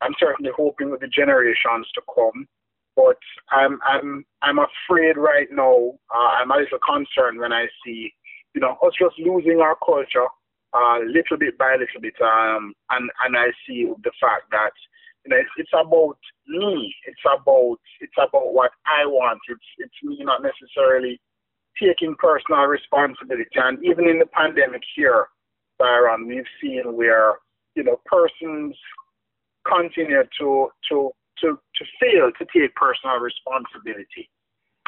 I'm 0.02 0.14
certainly 0.20 0.52
hoping 0.56 0.92
with 0.92 1.02
the 1.02 1.08
generations 1.08 1.88
to 1.96 2.02
come. 2.14 2.48
But 2.96 3.18
I'm 3.52 3.80
I'm 3.86 4.26
I'm 4.42 4.60
afraid 4.60 5.18
right 5.18 5.48
now. 5.52 5.94
Uh, 6.14 6.42
I'm 6.42 6.52
a 6.52 6.58
little 6.58 6.80
concerned 6.80 7.40
when 7.40 7.54
I 7.54 7.68
see, 7.86 8.12
you 8.54 8.62
know, 8.62 8.78
us 8.86 8.94
just 8.98 9.20
losing 9.20 9.60
our 9.60 9.76
culture, 9.86 10.28
uh, 10.74 11.00
little 11.06 11.38
bit 11.38 11.58
by 11.58 11.74
little 11.74 12.02
bit. 12.02 12.16
Um, 12.22 12.74
and 12.92 13.12
and 13.26 13.38
I 13.38 13.48
see 13.68 13.92
the 14.04 14.12
fact 14.20 14.50
that 14.52 14.72
you 15.26 15.32
know, 15.32 15.38
it's, 15.38 15.50
it's 15.58 15.74
about 15.74 16.18
me. 16.48 16.94
It's 17.08 17.22
about 17.26 17.78
it's 18.00 18.14
about 18.18 18.54
what 18.54 18.72
I 18.86 19.06
want. 19.06 19.40
It's 19.50 19.66
it's 19.80 19.96
me 20.04 20.24
not 20.24 20.42
necessarily 20.44 21.20
taking 21.82 22.16
personal 22.16 22.66
responsibility. 22.66 23.50
And 23.56 23.84
even 23.84 24.08
in 24.08 24.20
the 24.20 24.28
pandemic 24.28 24.82
here, 24.96 25.28
Byron, 25.80 26.28
we've 26.28 26.46
seen 26.62 26.84
where 26.96 27.40
you 27.76 27.84
know 27.84 28.00
persons 28.06 28.76
continue 29.68 30.24
to 30.40 30.70
to 30.90 31.12
to 31.42 31.48
to 31.58 31.86
fail 32.00 32.32
to 32.38 32.46
take 32.54 32.76
personal 32.76 33.18
responsibility 33.18 34.30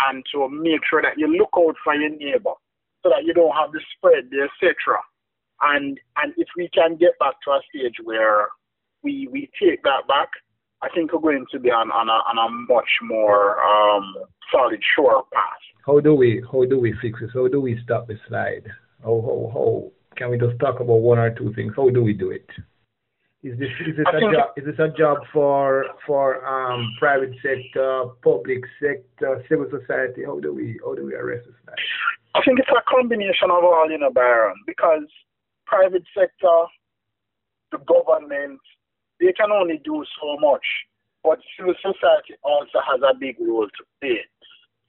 and 0.08 0.24
to 0.32 0.48
make 0.50 0.82
sure 0.88 1.02
that 1.02 1.18
you 1.18 1.28
look 1.28 1.50
out 1.58 1.76
for 1.84 1.96
your 1.96 2.12
neighbor 2.12 2.54
so 3.02 3.10
that 3.10 3.26
you 3.26 3.34
don't 3.34 3.56
have 3.56 3.72
the 3.72 3.82
spread, 3.98 4.26
etc. 4.26 5.02
And 5.62 6.00
and 6.18 6.34
if 6.38 6.48
we 6.56 6.70
can 6.70 6.96
get 6.96 7.18
back 7.20 7.34
to 7.44 7.52
a 7.52 7.62
stage 7.74 7.96
where 8.04 8.50
we 9.04 9.28
we 9.32 9.50
take 9.62 9.84
that 9.84 10.08
back, 10.08 10.30
I 10.82 10.90
think 10.94 11.14
we're 11.14 11.20
going 11.20 11.46
to 11.52 11.60
be 11.60 11.70
on, 11.70 11.92
on, 11.92 12.08
a, 12.08 12.12
on 12.12 12.38
a 12.38 12.74
much 12.74 12.90
more 13.02 13.60
um, 13.62 14.14
solid, 14.52 14.80
sure 14.96 15.24
path. 15.34 15.44
How 15.86 16.00
do 16.00 16.14
we 16.14 16.44
how 16.52 16.66
do 16.66 16.80
we 16.80 16.94
fix 17.02 17.20
this? 17.20 17.32
How 17.34 17.48
do 17.48 17.62
we 17.62 17.80
stop 17.84 18.08
the 18.08 18.18
slide? 18.28 18.64
How, 19.04 19.22
how, 19.22 19.52
how 19.54 19.92
can 20.16 20.32
we 20.32 20.38
just 20.38 20.60
talk 20.60 20.80
about 20.80 21.02
one 21.02 21.18
or 21.18 21.34
two 21.34 21.54
things? 21.54 21.74
How 21.76 21.90
do 21.90 22.04
we 22.04 22.14
do 22.14 22.32
it? 22.32 22.48
Is 23.44 23.58
this 23.60 23.70
is 23.88 23.96
this 23.96 24.06
a 24.14 24.20
job 24.20 24.50
is 24.58 24.66
this 24.66 24.80
a 24.80 24.90
job 24.98 25.20
for 25.32 25.86
for 26.06 26.46
um, 26.46 26.90
private 27.00 27.34
sector, 27.42 28.06
public 28.24 28.64
sector, 28.82 29.44
civil 29.48 29.68
society? 29.70 30.24
How 30.26 30.40
do 30.40 30.54
we 30.54 30.80
how 30.84 30.96
do 30.96 31.06
we 31.06 31.14
arrest 31.14 31.46
this 31.46 31.56
slide? 31.64 31.76
I 32.36 32.42
think 32.44 32.60
it's 32.60 32.70
a 32.70 32.84
combination 32.90 33.50
of 33.50 33.64
all, 33.64 33.90
you 33.90 33.98
know, 33.98 34.12
Byron, 34.12 34.56
because 34.68 35.08
private 35.66 36.04
sector, 36.16 36.58
the 37.72 37.80
government, 37.80 38.60
they 39.20 39.34
can 39.34 39.52
only 39.52 39.82
do 39.84 40.04
so 40.22 40.38
much. 40.40 40.66
But 41.24 41.40
civil 41.58 41.76
society 41.82 42.36
also 42.44 42.80
has 42.88 43.02
a 43.02 43.18
big 43.18 43.36
role 43.40 43.68
to 43.68 43.84
play. 44.00 44.22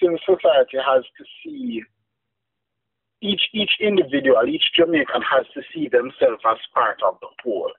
Civil 0.00 0.18
society 0.24 0.78
has 0.78 1.02
to 1.18 1.24
see 1.42 1.82
each 3.20 3.42
each 3.52 3.72
individual, 3.80 4.46
each 4.46 4.62
Jamaican 4.76 5.22
has 5.22 5.46
to 5.54 5.62
see 5.74 5.88
themselves 5.88 6.42
as 6.48 6.58
part 6.72 7.00
of 7.04 7.18
the 7.20 7.28
whole. 7.42 7.72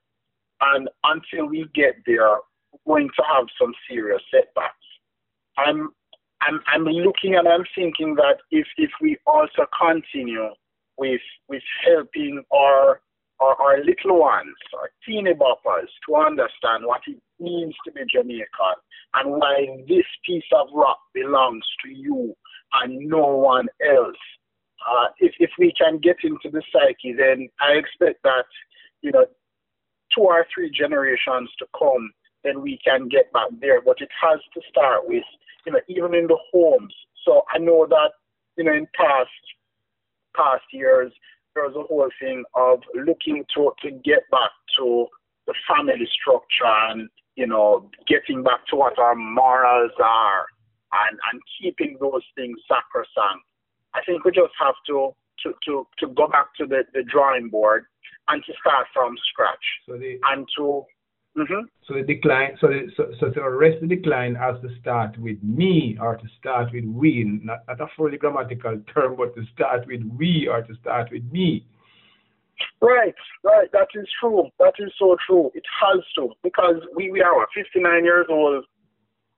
And 0.62 0.90
until 1.06 1.46
we 1.48 1.66
get 1.74 1.96
there, 2.06 2.38
we're 2.86 3.00
going 3.00 3.10
to 3.16 3.24
have 3.24 3.46
some 3.60 3.74
serious 3.90 4.22
setbacks. 4.32 4.76
I'm 5.58 5.90
I'm 6.42 6.60
I'm 6.68 6.84
looking 6.84 7.36
and 7.36 7.48
I'm 7.48 7.64
thinking 7.76 8.16
that 8.16 8.38
if 8.52 8.68
if 8.78 8.92
we 9.02 9.18
also 9.26 9.66
continue 9.80 10.50
with 10.98 11.22
with 11.48 11.64
helping 11.86 12.44
our 12.52 13.02
our, 13.40 13.56
our 13.62 13.78
little 13.84 14.20
ones, 14.20 14.56
our 14.80 14.92
teeny 15.06 15.34
boppers, 15.34 15.88
to 16.08 16.16
understand 16.16 16.86
what 16.86 17.02
it 17.08 17.22
means 17.40 17.76
to 17.86 17.92
be 17.92 18.02
Jamaican 18.12 18.78
and 19.16 19.32
why 19.32 19.66
this 19.88 20.06
piece 20.26 20.44
of 20.54 20.68
rock 20.74 21.00
belongs 21.14 21.66
to 21.84 21.90
you 21.90 22.36
and 22.82 23.10
no 23.10 23.26
one 23.28 23.68
else. 23.96 24.18
Uh, 24.88 25.08
if, 25.20 25.34
if 25.40 25.52
we 25.58 25.74
can 25.78 25.98
get 25.98 26.18
into 26.24 26.50
the 26.52 26.62
psyche, 26.72 27.14
then 27.14 27.50
I 27.60 27.74
expect 27.74 28.24
that, 28.24 28.46
you 29.02 29.12
know, 29.12 29.26
two 30.16 30.22
or 30.22 30.46
three 30.54 30.72
generations 30.72 31.50
to 31.60 31.66
come, 31.78 32.12
then 32.44 32.62
we 32.62 32.80
can 32.84 33.08
get 33.10 33.32
back 33.34 33.50
there. 33.60 33.82
But 33.82 33.98
it 34.00 34.10
has 34.22 34.40
to 34.54 34.62
start 34.70 35.08
with, 35.08 35.24
you 35.66 35.74
know, 35.74 35.80
even 35.88 36.16
in 36.16 36.28
the 36.28 36.38
homes. 36.52 36.94
So 37.26 37.44
I 37.54 37.58
know 37.58 37.86
that, 37.90 38.12
you 38.58 38.64
know, 38.64 38.74
in 38.74 38.88
past 38.96 39.30
past 40.36 40.64
years, 40.72 41.12
there 41.60 41.68
was 41.68 41.76
a 41.76 41.88
whole 41.88 42.10
thing 42.22 42.44
of 42.56 42.80
looking 42.96 43.44
to 43.56 43.72
to 43.82 43.92
get 43.92 44.24
back 44.32 44.52
to 44.78 45.08
the 45.48 45.54
family 45.68 46.08
structure 46.22 46.74
and 46.90 47.10
you 47.36 47.48
know 47.48 47.90
getting 48.08 48.44
back 48.44 48.66
to 48.68 48.76
what 48.76 48.98
our 48.98 49.16
morals 49.16 49.92
are 50.02 50.46
and 50.94 51.20
and 51.32 51.42
keeping 51.60 51.98
those 52.00 52.24
things 52.36 52.58
sacrosanct. 52.68 53.44
I 53.94 54.02
think 54.06 54.24
we 54.24 54.32
just 54.32 54.54
have 54.60 54.76
to 54.88 55.12
to 55.44 55.54
to, 55.66 55.88
to 56.00 56.08
go 56.08 56.28
back 56.28 56.48
to 56.60 56.66
the, 56.66 56.84
the 56.94 57.04
drawing 57.04 57.50
board 57.50 57.86
and 58.30 58.44
to 58.46 58.54
start 58.60 58.88
from 58.94 59.16
scratch 59.32 59.66
So 59.88 59.94
and 59.96 60.48
to 60.58 60.84
mhm. 61.38 61.64
so 61.88 61.94
the 61.94 62.04
decline 62.04 62.58
so 62.60 62.68
the, 62.68 62.92
so, 62.96 63.12
so 63.20 63.30
to 63.30 63.40
arrest 63.42 63.78
the 63.82 63.88
decline 63.88 64.36
has 64.36 64.56
to 64.62 64.70
start 64.80 65.18
with 65.18 65.42
me 65.44 65.98
or 66.02 66.18
to 66.18 66.28
start 66.40 66.72
with 66.74 66.86
we, 66.86 67.24
not, 67.24 67.60
not 67.68 67.82
a 67.82 67.88
fully 67.96 68.18
grammatical 68.18 68.80
term, 68.94 69.16
but 69.16 69.36
to 69.36 69.44
start 69.54 69.86
with 69.88 70.02
we 70.18 70.48
or 70.48 70.62
to 70.62 70.74
start 70.82 71.10
with 71.12 71.24
me. 71.32 71.66
Right, 72.82 73.16
right. 73.44 73.72
That 73.72 73.88
is 73.96 74.08
true. 74.20 74.50
That 74.60 74.74
is 74.80 74.92
so 75.00 75.16
true. 75.26 75.52
It 75.54 75.64
has 75.82 76.04
to 76.16 76.30
because 76.44 76.76
we, 76.96 77.12
we 77.12 77.22
are 77.22 77.48
59 77.56 78.04
years 78.04 78.26
old, 78.30 78.66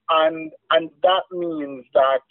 and 0.10 0.52
and 0.72 0.90
that 1.04 1.24
means 1.32 1.86
that 1.94 2.22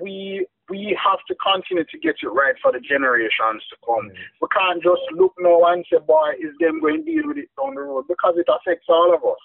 we 0.00 0.46
we 0.68 0.98
have 0.98 1.20
to 1.28 1.34
continue 1.38 1.84
to 1.84 1.98
get 1.98 2.16
it 2.22 2.28
right 2.28 2.54
for 2.60 2.72
the 2.72 2.80
generations 2.80 3.62
to 3.70 3.76
come. 3.84 4.10
We 4.40 4.48
can't 4.50 4.82
just 4.82 5.02
look 5.14 5.32
now 5.38 5.62
and 5.70 5.84
say, 5.90 5.98
boy, 6.06 6.34
is 6.40 6.54
them 6.60 6.80
going 6.80 7.04
to 7.04 7.06
deal 7.06 7.28
with 7.28 7.38
it 7.38 7.50
down 7.56 7.74
the 7.74 7.82
road 7.82 8.06
because 8.08 8.34
it 8.36 8.50
affects 8.50 8.86
all 8.88 9.14
of 9.14 9.22
us. 9.22 9.42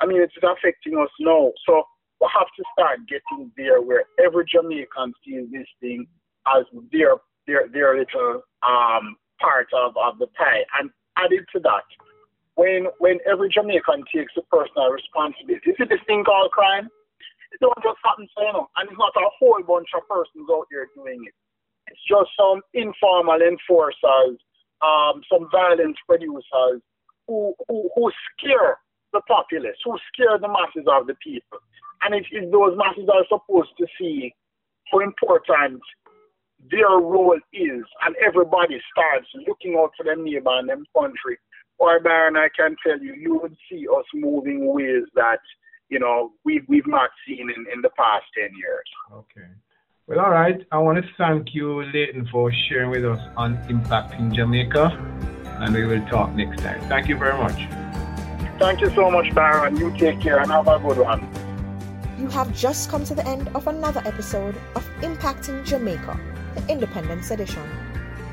I 0.00 0.06
mean, 0.06 0.20
it's 0.20 0.34
affecting 0.42 0.98
us 0.98 1.10
now. 1.20 1.52
So 1.66 1.84
we 2.20 2.26
have 2.32 2.48
to 2.56 2.64
start 2.72 3.00
getting 3.06 3.52
there 3.56 3.80
where 3.82 4.04
every 4.18 4.44
Jamaican 4.50 5.14
sees 5.24 5.46
this 5.52 5.68
thing 5.80 6.06
as 6.46 6.64
their 6.92 7.16
their 7.46 7.68
their 7.68 7.96
little 7.98 8.42
um 8.66 9.16
part 9.40 9.68
of, 9.72 9.94
of 9.96 10.18
the 10.18 10.26
pie. 10.38 10.64
And 10.80 10.90
added 11.16 11.44
to 11.52 11.60
that, 11.60 11.86
when 12.56 12.86
when 12.98 13.18
every 13.30 13.48
Jamaican 13.48 14.04
takes 14.14 14.32
a 14.36 14.42
personal 14.50 14.90
responsibility, 14.90 15.70
is 15.70 15.76
see 15.78 15.84
this 15.88 16.00
thing 16.06 16.24
called 16.24 16.50
crime? 16.50 16.88
Don't 17.60 17.82
just 17.82 17.98
happen 18.04 18.26
so 18.36 18.42
you 18.42 18.52
know, 18.52 18.68
and 18.76 18.88
it's 18.88 18.98
not 18.98 19.14
a 19.16 19.28
whole 19.38 19.62
bunch 19.62 19.88
of 19.94 20.06
persons 20.08 20.48
out 20.50 20.66
there 20.70 20.88
doing 20.94 21.22
it. 21.26 21.34
It's 21.88 22.00
just 22.08 22.30
some 22.38 22.62
informal 22.72 23.40
enforcers, 23.40 24.38
um, 24.80 25.22
some 25.30 25.48
violence 25.52 25.96
producers 26.08 26.80
who, 27.28 27.54
who 27.68 27.90
who 27.94 28.10
scare 28.32 28.78
the 29.12 29.20
populace, 29.28 29.76
who 29.84 29.96
scare 30.12 30.38
the 30.38 30.48
masses 30.48 30.88
of 30.90 31.06
the 31.06 31.14
people. 31.22 31.58
And 32.02 32.14
if, 32.14 32.26
if 32.32 32.50
those 32.50 32.76
masses 32.76 33.08
are 33.08 33.24
supposed 33.28 33.70
to 33.78 33.86
see 33.98 34.34
how 34.90 35.00
important 35.00 35.80
their 36.70 36.98
role 36.98 37.38
is, 37.52 37.84
and 38.04 38.16
everybody 38.24 38.80
starts 38.92 39.28
looking 39.46 39.76
out 39.78 39.92
for 39.96 40.04
them 40.04 40.24
neighbor 40.24 40.58
and 40.58 40.68
them 40.68 40.84
country, 40.96 41.38
or 41.78 42.00
Byron, 42.00 42.36
I 42.36 42.48
can 42.56 42.76
tell 42.84 42.98
you, 42.98 43.14
you 43.14 43.38
would 43.42 43.56
see 43.70 43.86
us 43.88 44.04
moving 44.14 44.72
ways 44.72 45.04
that, 45.14 45.40
you 45.88 45.98
know, 45.98 46.32
we've, 46.44 46.64
we've 46.68 46.86
not 46.86 47.10
seen 47.26 47.50
in, 47.50 47.66
in 47.72 47.82
the 47.82 47.90
past 47.96 48.24
10 48.38 48.50
years. 48.56 48.88
Okay. 49.12 49.48
Well, 50.06 50.20
all 50.20 50.30
right. 50.30 50.60
I 50.70 50.78
want 50.78 51.02
to 51.02 51.10
thank 51.16 51.54
you, 51.54 51.82
Leighton, 51.82 52.28
for 52.30 52.52
sharing 52.68 52.90
with 52.90 53.04
us 53.04 53.20
on 53.36 53.56
Impacting 53.68 54.34
Jamaica, 54.34 54.90
and 55.60 55.74
we 55.74 55.86
will 55.86 56.04
talk 56.08 56.34
next 56.34 56.60
time. 56.60 56.80
Thank 56.88 57.08
you 57.08 57.16
very 57.16 57.38
much. 57.38 57.58
Thank 58.58 58.82
you 58.82 58.90
so 58.90 59.10
much, 59.10 59.34
Byron. 59.34 59.76
You 59.76 59.96
take 59.96 60.20
care 60.20 60.40
and 60.40 60.50
have 60.50 60.68
a 60.68 60.78
good 60.78 60.98
one. 60.98 61.26
You 62.18 62.28
have 62.28 62.54
just 62.54 62.90
come 62.90 63.04
to 63.04 63.14
the 63.14 63.26
end 63.26 63.48
of 63.54 63.66
another 63.66 64.02
episode 64.04 64.56
of 64.76 64.86
Impacting 65.00 65.64
Jamaica, 65.64 66.20
the 66.54 66.72
Independence 66.72 67.30
Edition. 67.30 67.66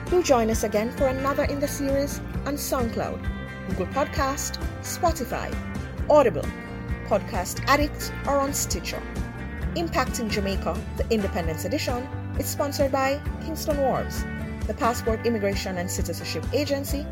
Do 0.09 0.21
join 0.21 0.49
us 0.49 0.63
again 0.63 0.91
for 0.91 1.07
another 1.07 1.45
in 1.45 1.59
the 1.59 1.67
series 1.67 2.19
on 2.45 2.55
SoundCloud, 2.55 3.25
Google 3.69 3.87
Podcast, 3.87 4.61
Spotify, 4.81 5.55
Audible, 6.09 6.45
Podcast 7.11 7.61
Addict, 7.67 8.13
or 8.25 8.39
on 8.39 8.53
Stitcher. 8.53 9.03
Impacting 9.75 10.31
Jamaica, 10.31 10.79
the 10.95 11.05
Independence 11.09 11.65
Edition, 11.65 12.07
is 12.39 12.45
sponsored 12.45 12.93
by 12.93 13.19
Kingston 13.43 13.75
Wharves, 13.75 14.23
the 14.65 14.73
Passport 14.73 15.25
Immigration 15.25 15.77
and 15.77 15.91
Citizenship 15.91 16.45
Agency, 16.53 17.05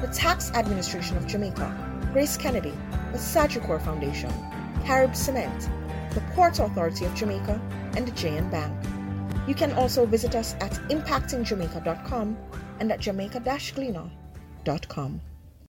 the 0.00 0.06
Tax 0.06 0.50
Administration 0.52 1.18
of 1.18 1.26
Jamaica, 1.26 1.70
Grace 2.14 2.38
Kennedy, 2.38 2.72
the 3.12 3.18
Sagicor 3.18 3.78
Foundation, 3.84 4.32
Carib 4.86 5.14
Cement, 5.14 5.68
the 6.14 6.22
Port 6.34 6.58
Authority 6.58 7.04
of 7.04 7.14
Jamaica, 7.14 7.60
and 7.94 8.08
the 8.08 8.12
JN 8.12 8.50
Bank. 8.50 8.72
You 9.46 9.54
can 9.54 9.72
also 9.72 10.06
visit 10.06 10.34
us 10.34 10.54
at 10.60 10.72
impactingjamaica.com 10.88 12.38
and 12.80 12.90
at 12.90 13.00
jamaica-gleaner.com. 13.00 15.20